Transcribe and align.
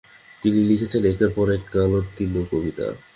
তিনি 0.43 0.59
লিখেছেন 0.69 1.01
একের 1.05 1.31
পর 1.35 1.47
এক 1.51 1.63
কালোত্তীর্ণ 1.73 2.35
কবিতা। 2.51 2.87